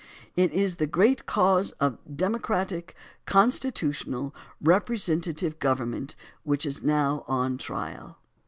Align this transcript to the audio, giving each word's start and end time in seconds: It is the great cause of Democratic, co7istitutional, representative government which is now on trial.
It 0.35 0.51
is 0.51 0.77
the 0.77 0.87
great 0.87 1.27
cause 1.27 1.73
of 1.73 1.99
Democratic, 2.17 2.95
co7istitutional, 3.27 4.33
representative 4.59 5.59
government 5.59 6.15
which 6.41 6.65
is 6.65 6.81
now 6.81 7.23
on 7.27 7.59
trial. 7.59 8.17